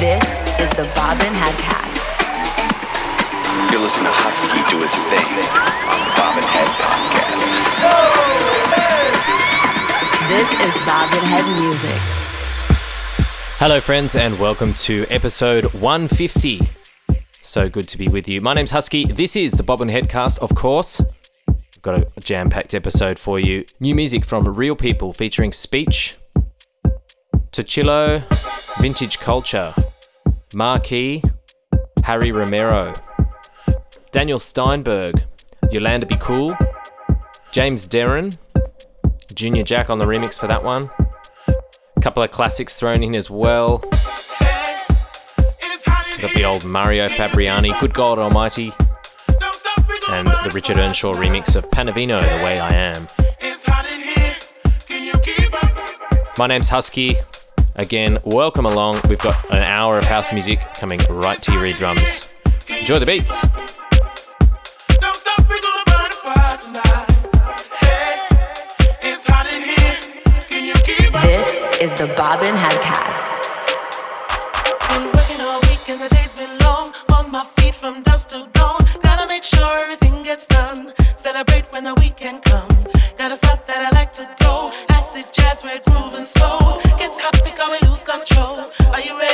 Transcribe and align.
This 0.00 0.38
is 0.60 0.70
the 0.76 0.88
Bobbin 0.94 1.32
Headcast. 1.32 1.98
You're 3.72 3.80
listening 3.80 4.04
to 4.04 4.12
Husky 4.12 4.46
do 4.70 4.80
his 4.80 4.94
thing 4.94 5.26
on 5.90 5.98
the 6.06 6.12
Bobbin 6.14 6.44
Head 6.46 6.70
Podcast. 6.78 7.50
This 10.28 10.52
is 10.52 10.76
Bobbin 10.86 11.18
Head 11.18 11.44
Music. 11.60 11.98
Hello, 13.58 13.80
friends, 13.80 14.14
and 14.14 14.38
welcome 14.38 14.72
to 14.74 15.04
episode 15.10 15.64
150. 15.74 16.60
So 17.40 17.68
good 17.68 17.88
to 17.88 17.98
be 17.98 18.06
with 18.06 18.28
you. 18.28 18.40
My 18.40 18.54
name's 18.54 18.70
Husky. 18.70 19.04
This 19.04 19.34
is 19.34 19.50
the 19.50 19.64
Bobbin 19.64 19.88
Headcast, 19.88 20.38
of 20.38 20.54
course. 20.54 21.00
I've 21.48 21.82
got 21.82 22.00
a 22.16 22.20
jam 22.20 22.50
packed 22.50 22.72
episode 22.72 23.18
for 23.18 23.40
you. 23.40 23.64
New 23.80 23.96
music 23.96 24.24
from 24.24 24.44
Real 24.46 24.76
People 24.76 25.12
featuring 25.12 25.52
Speech, 25.52 26.18
Tochillo, 27.50 28.22
Vintage 28.80 29.18
Culture, 29.18 29.74
Marquee, 30.58 31.22
Harry 32.02 32.32
Romero, 32.32 32.92
Daniel 34.10 34.40
Steinberg, 34.40 35.22
Yolanda 35.70 36.04
Be 36.04 36.16
Cool, 36.16 36.56
James 37.52 37.86
Darren, 37.86 38.36
Junior 39.32 39.62
Jack 39.62 39.88
on 39.88 39.98
the 39.98 40.04
remix 40.04 40.36
for 40.36 40.48
that 40.48 40.64
one. 40.64 40.90
A 41.46 42.00
couple 42.00 42.24
of 42.24 42.32
classics 42.32 42.76
thrown 42.76 43.04
in 43.04 43.14
as 43.14 43.30
well. 43.30 43.78
Got 46.18 46.34
the 46.34 46.44
old 46.44 46.64
Mario 46.64 47.08
Fabriani, 47.08 47.78
Good 47.78 47.94
God 47.94 48.18
Almighty, 48.18 48.72
and 50.10 50.26
the 50.26 50.50
Richard 50.52 50.78
Earnshaw 50.78 51.14
remix 51.14 51.54
of 51.54 51.70
Panavino, 51.70 52.20
The 52.20 52.44
Way 52.44 52.58
I 52.58 52.74
Am. 52.74 53.06
My 56.36 56.48
name's 56.48 56.68
Husky. 56.68 57.16
Again, 57.76 58.18
welcome 58.24 58.66
along. 58.66 59.00
We've 59.08 59.18
got 59.18 59.44
an 59.50 59.62
hour 59.62 59.98
of 59.98 60.04
house 60.04 60.32
music 60.32 60.60
coming 60.74 61.00
right 61.10 61.40
to 61.42 61.52
your 61.52 61.64
eardrums. 61.64 62.32
Enjoy 62.68 62.98
the 62.98 63.06
beats. 63.06 63.42
This 71.22 71.60
is 71.80 71.92
the 71.94 72.12
Bobbin 72.16 72.54
Headcast. 72.54 73.26
Been 74.88 75.04
working 75.12 75.40
all 75.40 75.60
week 75.62 75.88
and 75.88 76.00
the 76.00 76.08
day's 76.14 76.32
been 76.32 76.58
long. 76.58 76.92
On 77.10 77.30
my 77.30 77.44
feet 77.56 77.74
from 77.74 78.02
dusk 78.02 78.30
to 78.30 78.48
dawn. 78.52 78.80
Gotta 79.02 79.28
make 79.28 79.44
sure 79.44 79.78
everything 79.78 80.22
gets 80.24 80.46
done. 80.46 80.92
Celebrate 81.16 81.64
when 81.72 81.84
the 81.84 81.94
weekend 81.94 82.42
comes. 82.42 82.86
Got 83.16 83.30
a 83.32 83.36
spot 83.36 83.66
that 83.66 83.92
I 83.92 83.94
like 83.94 84.12
to 84.14 84.28
go. 84.40 84.72
Acid 85.08 85.32
jazz, 85.32 85.64
and 85.64 86.26
soul. 86.26 86.80
Gets 86.98 87.18
hot 87.18 87.40
because 87.42 87.80
we 87.80 87.88
lose 87.88 88.04
control. 88.04 88.70
Are 88.92 89.00
you 89.00 89.18
ready? 89.18 89.27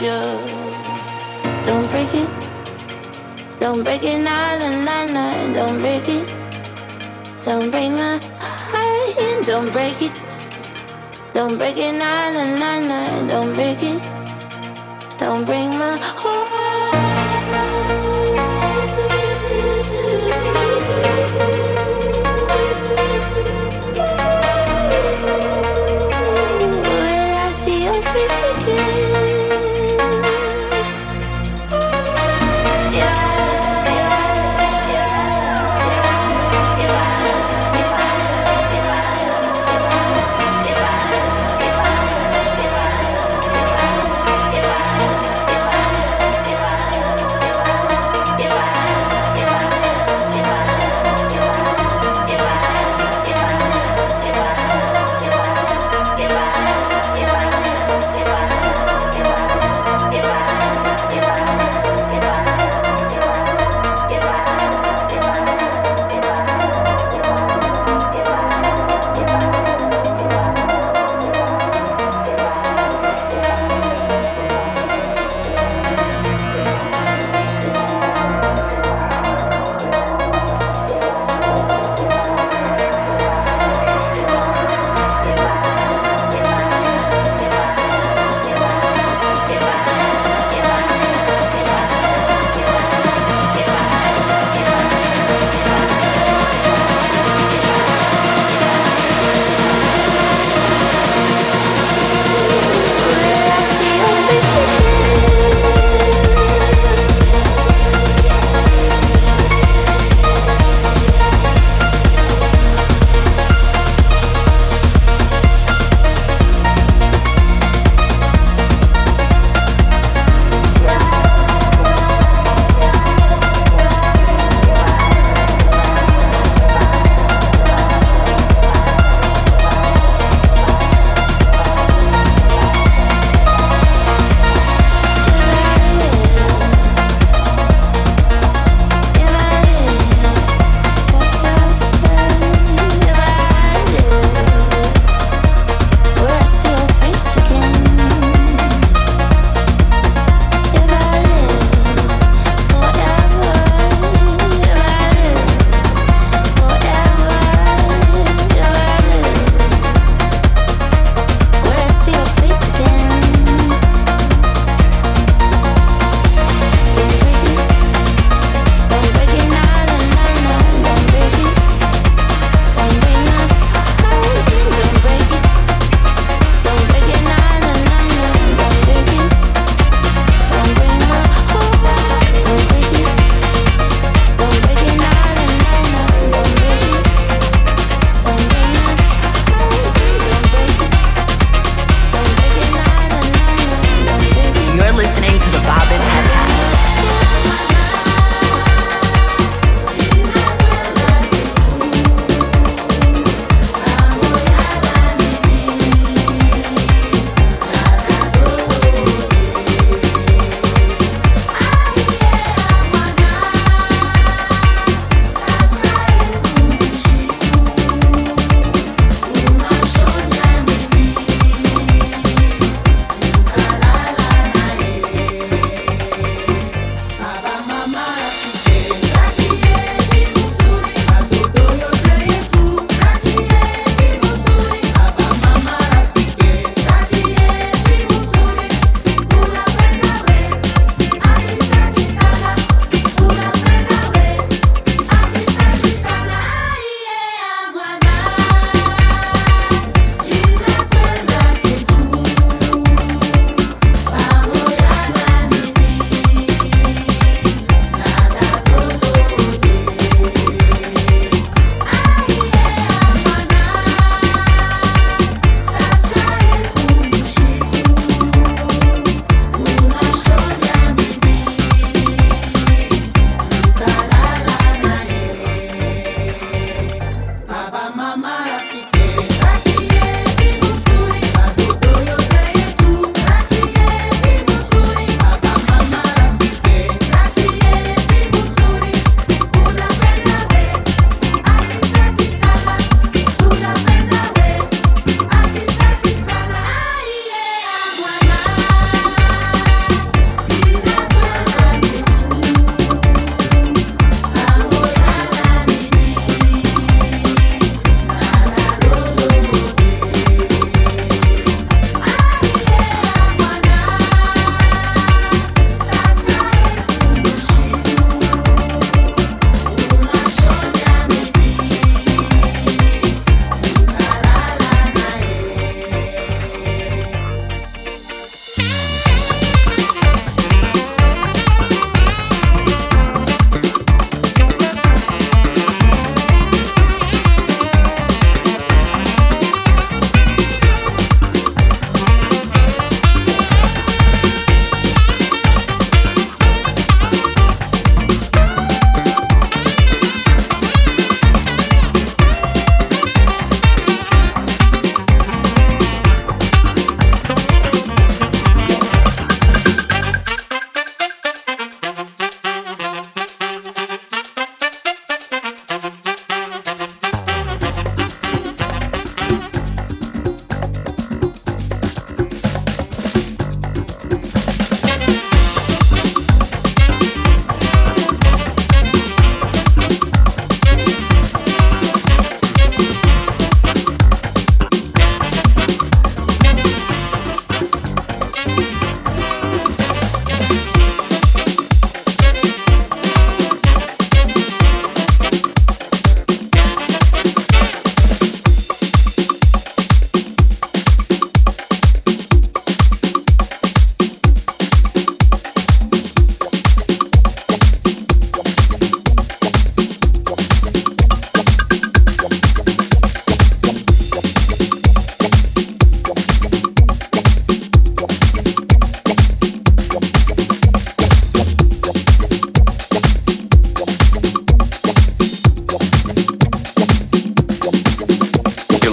need. 0.00 1.64
Don't 1.64 1.88
break 1.90 2.14
it. 2.14 2.28
Don't 3.60 3.84
break 3.84 4.02
it, 4.02 4.18
nah, 4.18 4.58
nah, 4.58 4.84
nah, 4.84 5.06
nah. 5.06 5.52
Don't 5.52 5.78
break 5.80 6.08
it. 6.08 6.34
Don't 7.44 7.70
break 7.70 7.90
my 7.92 8.20
heart. 8.40 9.46
Don't 9.46 9.72
break 9.72 10.02
it. 10.02 10.12
Don't 11.32 11.56
break 11.58 11.78
it, 11.78 11.92
nah, 11.92 12.30
nah, 12.32 12.44
nah, 12.56 12.78
nah. 12.80 13.26
Don't 13.28 13.54
break 13.54 13.82
it. 13.82 14.02
Don't 15.18 15.44
break 15.44 15.68
my 15.68 15.96
heart. 16.00 16.44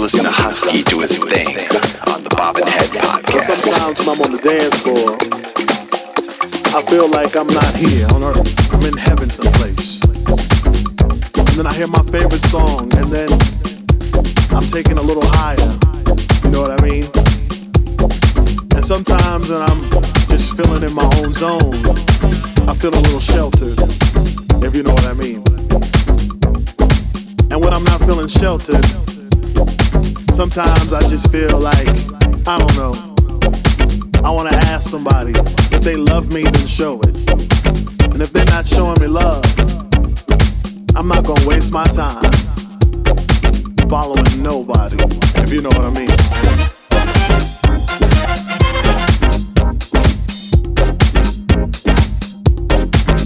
Listening 0.02 0.24
to 0.24 0.32
Husky 0.32 0.82
do 0.82 0.98
his 0.98 1.16
thing 1.16 1.46
on 2.10 2.26
the 2.26 2.34
Bobbin 2.34 2.66
Head 2.66 2.90
But 2.90 3.22
podcast. 3.22 3.54
sometimes 3.54 4.02
when 4.02 4.10
I'm 4.10 4.20
on 4.26 4.32
the 4.34 4.42
dance 4.42 4.82
floor, 4.82 5.14
I 6.74 6.82
feel 6.90 7.06
like 7.06 7.38
I'm 7.38 7.46
not 7.46 7.70
here 7.78 8.10
on 8.10 8.26
earth. 8.26 8.50
I'm 8.74 8.82
in 8.82 8.98
heaven 8.98 9.30
someplace. 9.30 10.02
And 11.38 11.54
then 11.54 11.70
I 11.70 11.74
hear 11.78 11.86
my 11.86 12.02
favorite 12.10 12.42
song, 12.50 12.90
and 12.98 13.14
then 13.14 13.30
I'm 14.50 14.66
taken 14.66 14.98
a 14.98 15.06
little 15.06 15.22
higher. 15.38 15.70
You 16.42 16.50
know 16.50 16.66
what 16.66 16.74
I 16.74 16.82
mean? 16.82 17.06
And 18.74 18.82
sometimes 18.82 19.54
when 19.54 19.62
I'm 19.70 19.86
just 20.26 20.58
feeling 20.58 20.82
in 20.82 20.90
my 20.98 21.06
own 21.22 21.30
zone, 21.30 21.78
I 22.66 22.74
feel 22.74 22.90
a 22.90 22.98
little 23.06 23.22
sheltered, 23.22 23.78
if 24.66 24.74
you 24.74 24.82
know 24.82 24.98
what 24.98 25.06
I 25.06 25.14
mean. 25.14 25.46
And 27.54 27.62
when 27.62 27.70
I'm 27.70 27.86
not 27.86 28.02
feeling 28.02 28.26
sheltered, 28.26 28.82
sometimes 30.32 30.92
I 30.94 31.00
just 31.10 31.30
feel 31.30 31.58
like, 31.58 31.88
I 32.46 32.58
don't 32.58 32.76
know. 32.76 32.94
I 34.24 34.30
wanna 34.30 34.56
ask 34.72 34.88
somebody 34.88 35.32
if 35.32 35.82
they 35.82 35.96
love 35.96 36.32
me, 36.32 36.44
then 36.44 36.66
show 36.66 37.00
it. 37.00 37.16
And 38.12 38.22
if 38.22 38.32
they're 38.32 38.46
not 38.46 38.64
showing 38.64 38.98
me 39.00 39.08
love, 39.08 39.44
I'm 40.96 41.06
not 41.06 41.24
gonna 41.26 41.46
waste 41.46 41.72
my 41.72 41.84
time 41.84 42.32
following 43.90 44.42
nobody, 44.42 44.96
if 45.42 45.52
you 45.52 45.60
know 45.60 45.68
what 45.70 45.84
I 45.84 45.90
mean. 45.90 46.08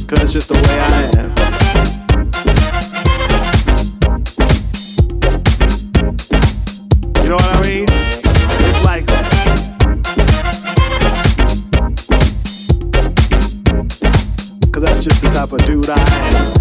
Cause 0.09 0.23
it's 0.23 0.33
just 0.33 0.49
the 0.49 0.55
way 0.55 0.81
I 0.81 1.03
am. 1.03 1.06
Type 15.47 15.61
of 15.61 15.67
dude 15.67 15.89
I 15.89 15.95
am. 15.95 16.57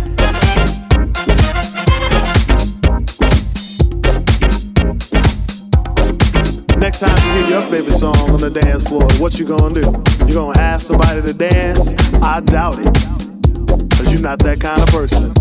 Next 6.80 7.00
time 7.00 7.18
you 7.18 7.32
hear 7.34 7.50
your 7.50 7.62
favorite 7.64 7.94
song 7.94 8.30
on 8.30 8.40
the 8.40 8.52
dance 8.54 8.84
floor, 8.88 9.08
what 9.20 9.40
you 9.40 9.46
gonna 9.46 9.74
do? 9.74 10.28
You 10.28 10.34
gonna 10.34 10.60
ask 10.60 10.88
somebody 10.88 11.22
to 11.22 11.34
dance? 11.34 11.94
I 12.22 12.42
doubt 12.42 12.78
it. 12.80 12.94
Cause 13.98 14.12
you're 14.14 14.22
not 14.22 14.40
that 14.40 14.60
kind 14.60 14.82
of 14.82 14.88
person. 14.90 15.34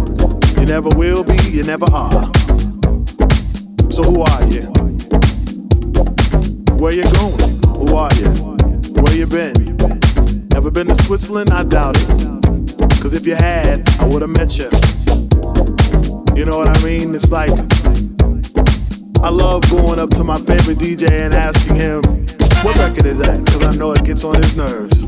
You 0.61 0.66
never 0.66 0.88
will 0.96 1.24
be, 1.24 1.37
you 1.50 1.64
never 1.64 1.87
are. 1.92 2.30
So 3.90 4.02
who 4.02 4.22
are 4.22 4.44
you? 4.48 4.72
Where 6.80 6.94
you 6.94 7.04
going? 7.12 7.61
Who 7.76 7.96
are 7.96 8.14
you? 8.14 8.30
Where 9.02 9.14
you 9.14 9.26
been? 9.26 9.76
Ever 10.57 10.70
been 10.70 10.87
to 10.87 10.94
Switzerland? 10.94 11.50
I 11.50 11.64
doubt 11.64 11.96
it. 11.98 12.34
Cause 13.04 13.12
if 13.12 13.26
you 13.26 13.34
had, 13.34 13.86
I 14.00 14.06
would've 14.06 14.30
met 14.30 14.56
you. 14.56 14.64
You 16.34 16.46
know 16.46 16.56
what 16.56 16.72
I 16.72 16.82
mean? 16.82 17.14
It's 17.14 17.30
like 17.30 17.50
I 19.20 19.28
love 19.28 19.68
going 19.68 19.98
up 19.98 20.08
to 20.16 20.24
my 20.24 20.38
favorite 20.38 20.78
DJ 20.78 21.10
and 21.10 21.34
asking 21.34 21.76
him, 21.76 22.00
what 22.64 22.78
record 22.78 23.04
is 23.04 23.18
that? 23.18 23.44
Cause 23.44 23.62
I 23.62 23.76
know 23.76 23.92
it 23.92 24.04
gets 24.04 24.24
on 24.24 24.36
his 24.36 24.56
nerves. 24.56 25.04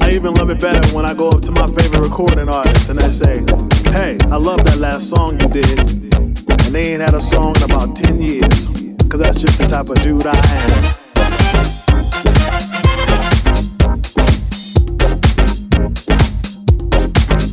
I 0.00 0.12
even 0.12 0.32
love 0.32 0.48
it 0.48 0.62
better 0.62 0.80
when 0.96 1.04
I 1.04 1.12
go 1.12 1.28
up 1.28 1.42
to 1.42 1.52
my 1.52 1.66
favorite 1.66 2.08
recording 2.08 2.48
artist 2.48 2.88
and 2.88 2.98
I 2.98 3.08
say, 3.08 3.44
hey, 3.92 4.16
I 4.32 4.36
love 4.36 4.64
that 4.64 4.78
last 4.78 5.10
song 5.10 5.38
you 5.38 5.48
did. 5.50 5.78
And 5.78 6.74
they 6.74 6.94
ain't 6.94 7.02
had 7.02 7.12
a 7.12 7.20
song 7.20 7.54
in 7.56 7.64
about 7.64 7.94
10 7.96 8.18
years. 8.18 8.64
Cause 9.10 9.20
that's 9.20 9.42
just 9.42 9.58
the 9.58 9.66
type 9.68 9.90
of 9.90 10.02
dude 10.02 10.24
I 10.24 10.32
am. 10.32 10.99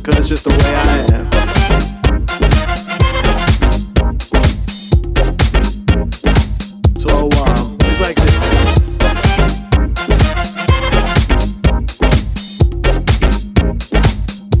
Cause 0.08 0.20
it's 0.20 0.28
just 0.30 0.44
the 0.44 0.50
way 0.50 0.74
I 0.74 0.88
am. 1.16 1.24
So, 6.96 7.28
uh, 7.30 7.76
it's 7.82 8.00
like 8.00 8.16
this. 8.16 8.38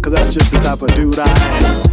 Cause 0.02 0.12
that's 0.12 0.34
just 0.34 0.50
the 0.52 0.58
type 0.58 0.82
of 0.82 0.94
dude 0.94 1.18
I 1.18 1.24
am. 1.26 1.87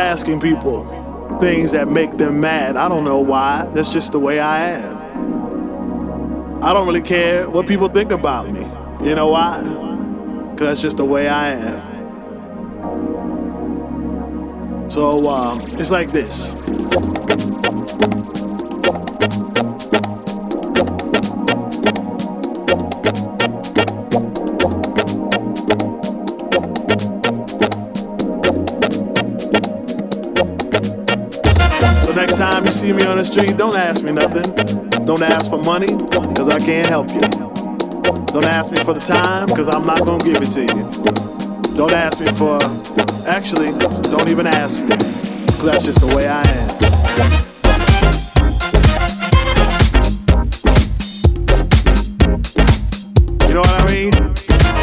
Asking 0.00 0.40
people 0.40 1.38
things 1.40 1.72
that 1.72 1.88
make 1.88 2.12
them 2.12 2.40
mad. 2.40 2.76
I 2.76 2.88
don't 2.88 3.04
know 3.04 3.20
why. 3.20 3.66
That's 3.74 3.92
just 3.92 4.12
the 4.12 4.18
way 4.18 4.40
I 4.40 4.70
am. 4.70 6.62
I 6.62 6.72
don't 6.72 6.86
really 6.86 7.02
care 7.02 7.48
what 7.48 7.66
people 7.66 7.88
think 7.88 8.10
about 8.10 8.50
me. 8.50 8.66
You 9.06 9.14
know 9.14 9.28
why? 9.28 9.60
Because 10.50 10.68
that's 10.68 10.82
just 10.82 10.96
the 10.96 11.04
way 11.04 11.28
I 11.28 11.50
am. 11.50 11.80
So, 14.90 15.28
um, 15.28 15.60
it's 15.78 15.90
like 15.90 16.10
this. 16.12 16.54
See 32.90 32.96
me 32.96 33.06
on 33.06 33.18
the 33.18 33.24
street, 33.24 33.56
don't 33.56 33.76
ask 33.76 34.02
me 34.02 34.10
nothing. 34.10 34.42
Don't 35.04 35.22
ask 35.22 35.48
for 35.50 35.62
money, 35.62 35.86
cause 36.34 36.48
I 36.48 36.58
can't 36.58 36.88
help 36.88 37.08
you. 37.10 37.20
Don't 38.32 38.44
ask 38.44 38.72
me 38.72 38.82
for 38.82 38.94
the 38.94 39.00
time, 39.00 39.48
cause 39.48 39.68
I'm 39.68 39.86
not 39.86 40.04
gonna 40.04 40.24
give 40.24 40.42
it 40.42 40.50
to 40.56 40.62
you. 40.62 40.90
Don't 41.76 41.92
ask 41.92 42.20
me 42.20 42.32
for, 42.32 42.58
actually, 43.28 43.70
don't 44.10 44.28
even 44.28 44.46
ask 44.46 44.88
me, 44.88 44.96
cause 45.58 45.66
that's 45.70 45.84
just 45.84 46.00
the 46.00 46.08
way 46.16 46.26
I 46.26 46.42
am. 46.42 46.68
You 53.48 53.54
know 53.54 53.60
what 53.60 53.80
I 53.80 53.86
mean? 53.86 54.12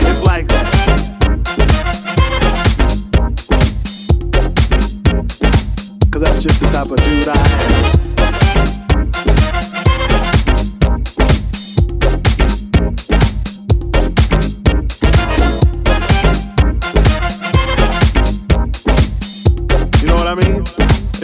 It's 0.08 0.24
like 0.24 0.48
that. 0.48 0.66
Cause 6.12 6.22
that's 6.22 6.42
just 6.42 6.62
the 6.62 6.70
type 6.70 6.90
of 6.90 6.98
dude 7.04 7.28
I 7.28 7.37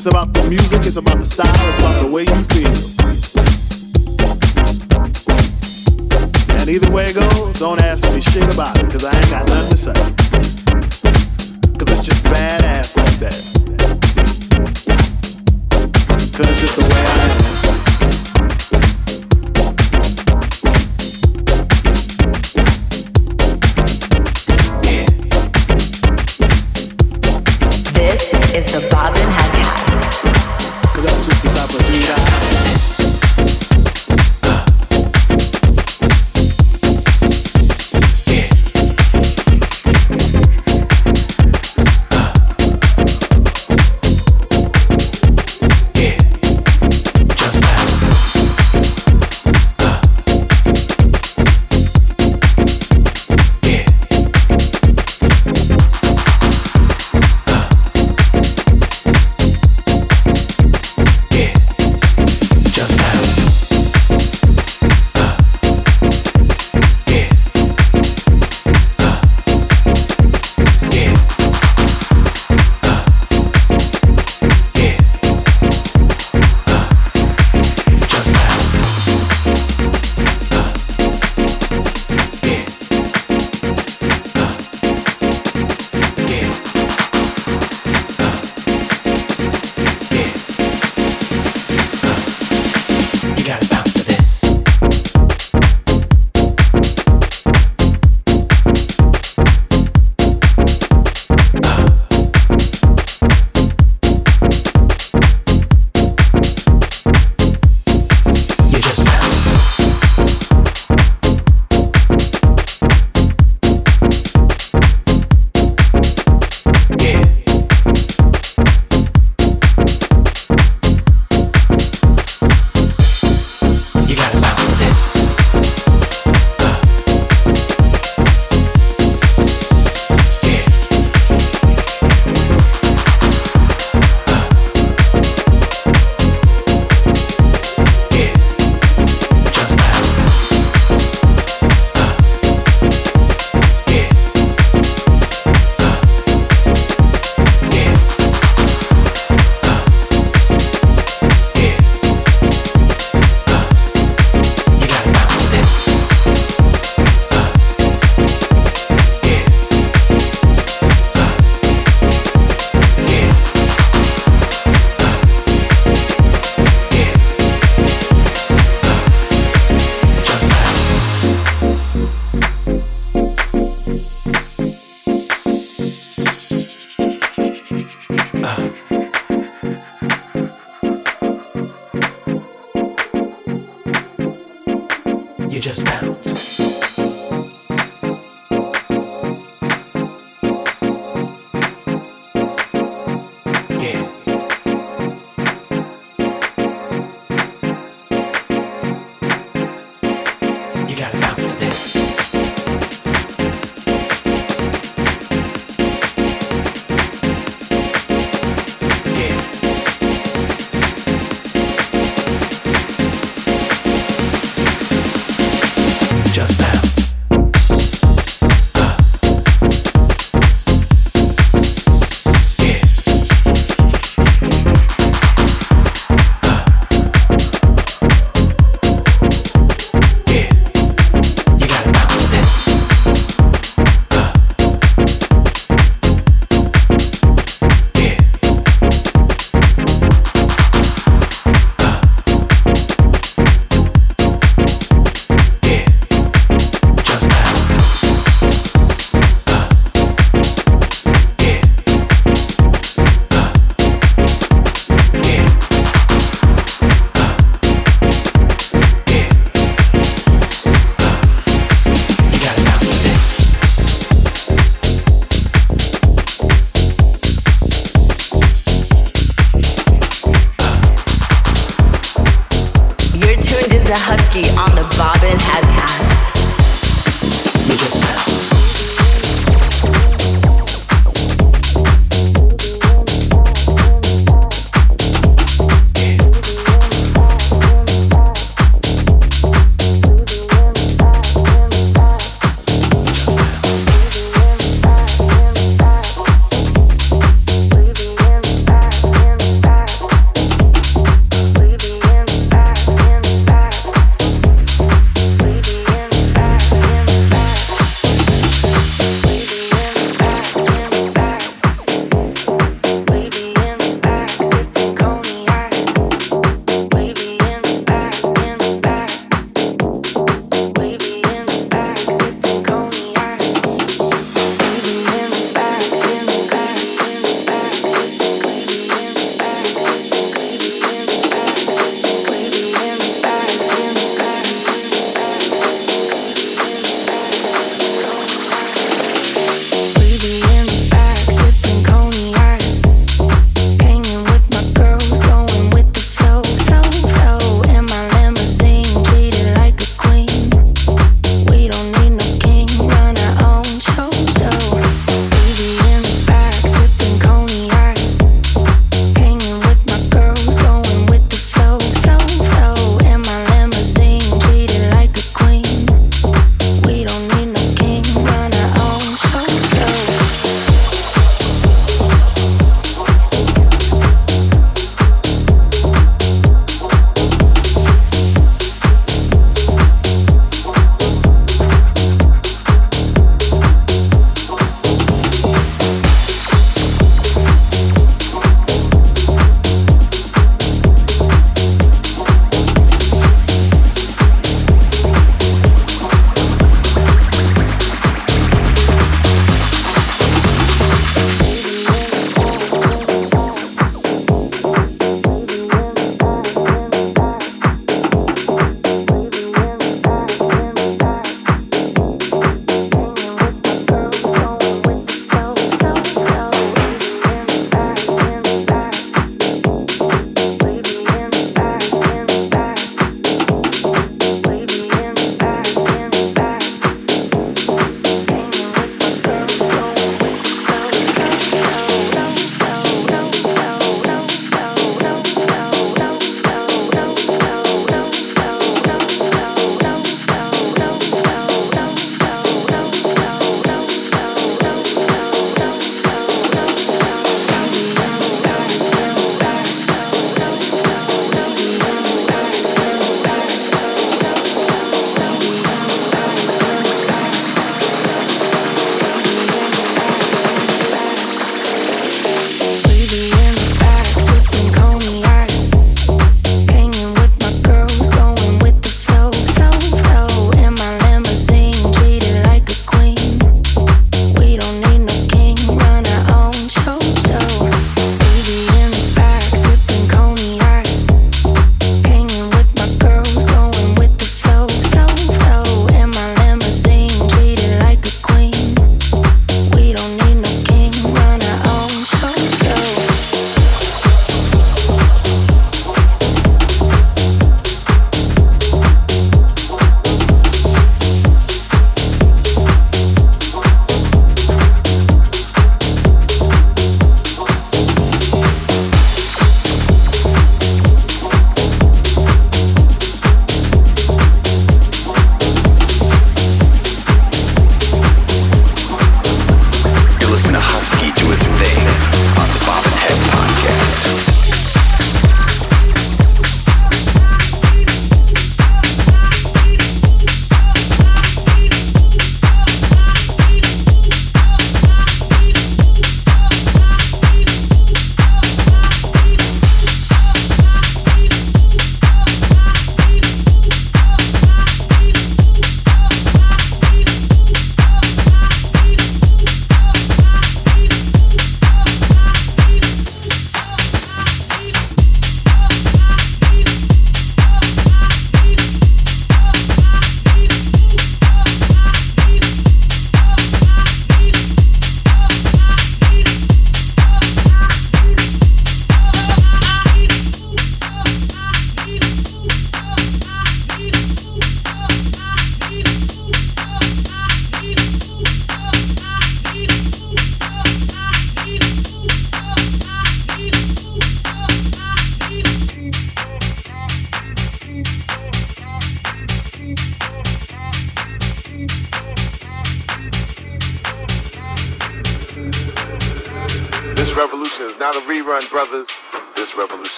It's 0.00 0.06
about 0.06 0.32
the 0.32 0.48
music, 0.48 0.86
it's 0.86 0.96
about 0.96 1.18
the 1.18 1.26
style, 1.26 1.52
it's 1.68 1.78
about 1.78 2.00
the 2.00 2.10
way 2.10 2.22
you 2.22 2.42
feel. 2.56 2.72
And 6.58 6.70
either 6.70 6.90
way 6.90 7.04
it 7.04 7.16
goes, 7.16 7.58
don't 7.58 7.82
ask 7.82 8.10
me 8.14 8.22
shit 8.22 8.50
about 8.54 8.78
it, 8.78 8.90
cause 8.90 9.04
I 9.04 9.14
ain't 9.14 9.28
got 9.28 9.46
nothing 9.46 9.70
to 9.72 9.76
say. 9.76 9.92
Cause 11.76 11.98
it's 11.98 12.06
just 12.06 12.24
badass 12.24 12.96
like 12.96 13.18
that. 13.20 13.36
Cause 16.32 16.46
it's 16.48 16.60
just 16.62 16.76
the 16.76 16.82
way 16.82 17.02
I 17.02 17.44
am. 17.44 17.49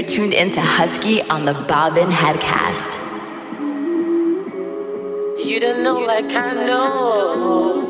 You're 0.00 0.08
tuned 0.08 0.32
into 0.32 0.62
Husky 0.62 1.20
on 1.28 1.44
the 1.44 1.52
Bobbin 1.52 2.08
Headcast. 2.08 2.88
You 5.44 5.60
don't 5.60 5.82
know 5.82 5.98
like 5.98 6.32
I 6.32 6.54
know. 6.54 7.84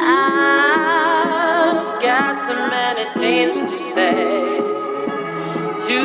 I've 0.00 1.02
got 2.00 2.38
so 2.46 2.54
many 2.70 3.04
things 3.18 3.60
to 3.62 3.76
say. 3.76 4.14
You 5.90 6.04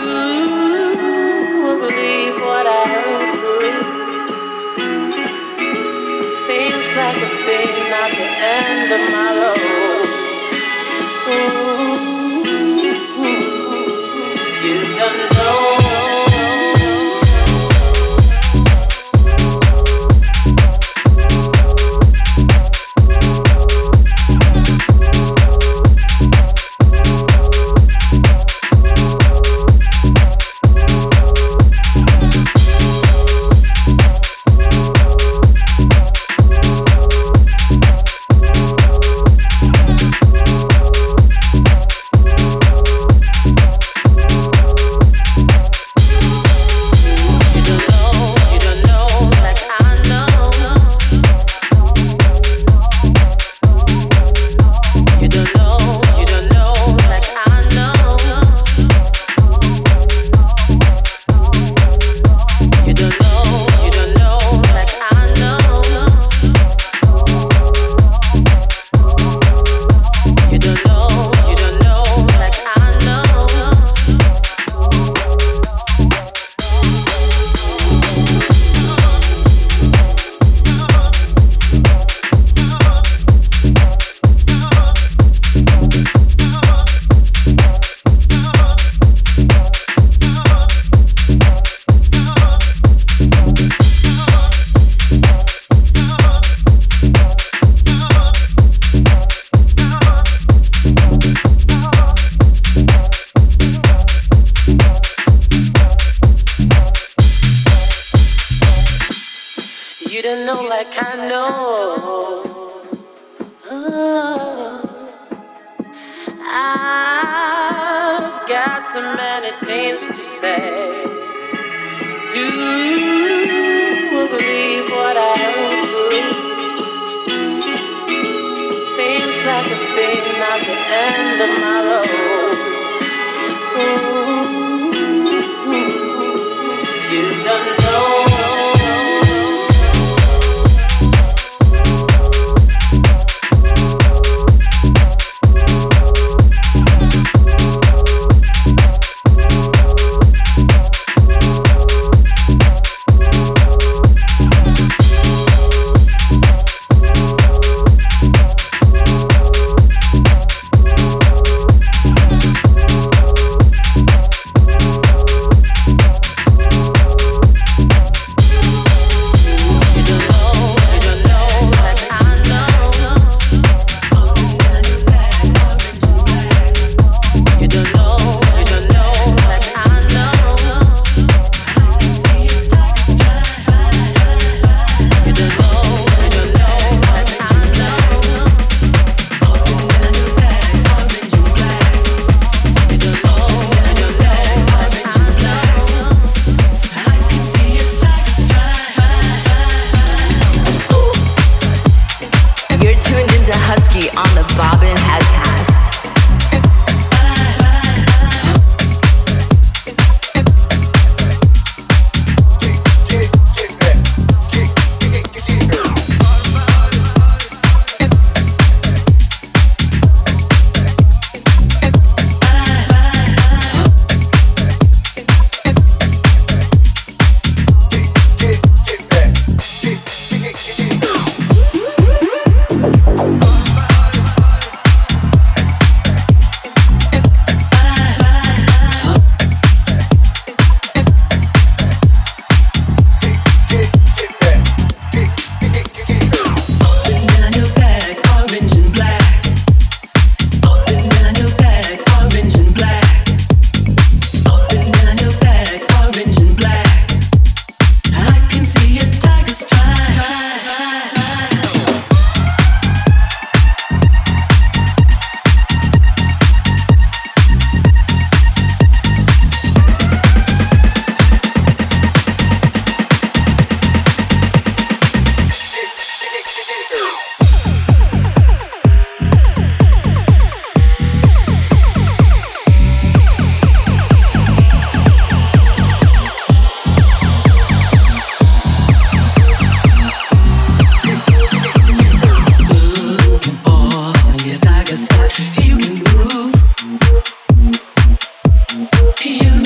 won't 1.62 1.80
believe 1.80 2.36
what 2.42 2.66
I 2.66 2.88
heard 2.90 3.36
through. 3.38 3.74
Seems 6.48 6.88
like 6.98 7.18
a 7.18 7.30
thing 7.46 7.76
at 8.02 8.12
the 8.18 8.28
end 8.50 8.92
of 8.94 9.02
my 9.14 9.30
road. 9.38 9.69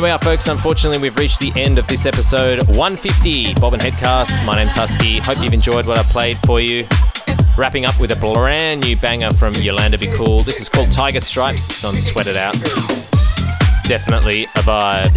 night. 0.00 0.06
We 0.06 0.10
are, 0.10 0.18
folks. 0.18 0.48
Unfortunately, 0.48 1.00
we've 1.00 1.16
reached 1.16 1.40
the 1.40 1.52
end 1.60 1.78
of 1.78 1.86
this 1.86 2.06
episode 2.06 2.66
150 2.68 3.54
Bobbin 3.54 3.80
Headcast. 3.80 4.44
My 4.46 4.56
name's 4.56 4.72
Husky. 4.72 5.18
Hope 5.18 5.42
you've 5.42 5.52
enjoyed 5.52 5.86
what 5.86 5.98
I 5.98 6.02
played 6.04 6.38
for 6.38 6.60
you. 6.60 6.86
Wrapping 7.56 7.84
up 7.84 8.00
with 8.00 8.10
a 8.16 8.20
brand 8.20 8.80
new 8.80 8.96
banger 8.96 9.30
from 9.32 9.52
Yolanda 9.54 9.98
Be 9.98 10.06
Cool. 10.14 10.40
This 10.40 10.60
is 10.60 10.68
called 10.68 10.90
Tiger 10.90 11.20
Stripes. 11.20 11.68
It's 11.68 11.84
on 11.84 11.94
Sweat 11.94 12.26
It 12.26 12.36
Out. 12.36 12.54
Definitely 13.84 14.44
a 14.44 14.62
vibe. 14.62 15.16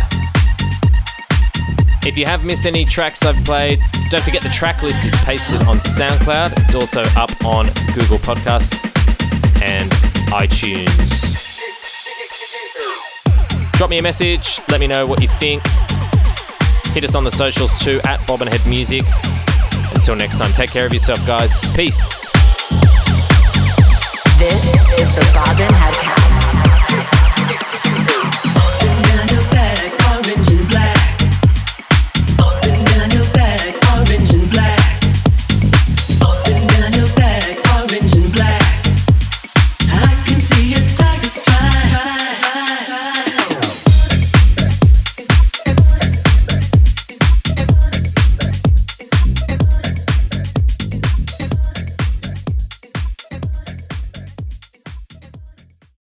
If 2.05 2.17
you 2.17 2.25
have 2.25 2.43
missed 2.43 2.65
any 2.65 2.83
tracks 2.83 3.23
I've 3.23 3.41
played, 3.45 3.79
don't 4.09 4.23
forget 4.23 4.43
the 4.43 4.49
track 4.49 4.83
list 4.83 5.05
is 5.05 5.15
pasted 5.23 5.61
on 5.67 5.77
SoundCloud. 5.77 6.53
It's 6.65 6.75
also 6.75 7.03
up 7.15 7.31
on 7.45 7.65
Google 7.95 8.17
Podcasts 8.17 8.73
and 9.61 9.89
iTunes. 10.31 11.32
Drop 13.83 13.89
me 13.89 13.99
a 13.99 14.01
message, 14.01 14.61
let 14.69 14.79
me 14.79 14.87
know 14.87 15.05
what 15.05 15.21
you 15.21 15.27
think. 15.27 15.61
Hit 16.93 17.03
us 17.03 17.15
on 17.15 17.25
the 17.25 17.29
socials 17.29 17.77
too 17.83 17.99
at 18.05 18.25
Bobbin 18.25 18.47
Head 18.47 18.65
Music. 18.65 19.03
Until 19.93 20.15
next 20.15 20.37
time, 20.37 20.53
take 20.53 20.71
care 20.71 20.85
of 20.85 20.93
yourself, 20.93 21.19
guys. 21.27 21.51
Peace. 21.75 22.31
This 24.39 24.73
is 24.73 25.15
the 25.17 25.31
Bob 25.33 26.12